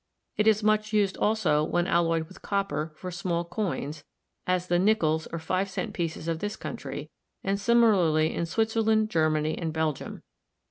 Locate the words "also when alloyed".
1.17-2.27